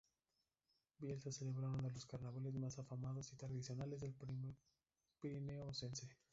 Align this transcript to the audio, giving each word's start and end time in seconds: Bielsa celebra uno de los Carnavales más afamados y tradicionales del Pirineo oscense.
Bielsa 0.97 1.31
celebra 1.31 1.67
uno 1.69 1.83
de 1.83 1.91
los 1.91 2.07
Carnavales 2.07 2.55
más 2.55 2.79
afamados 2.79 3.31
y 3.33 3.35
tradicionales 3.35 4.01
del 4.01 4.15
Pirineo 5.19 5.67
oscense. 5.67 6.09